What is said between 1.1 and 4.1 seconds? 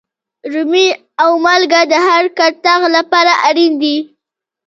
او مالگه د هر کتغ لپاره اړین دي.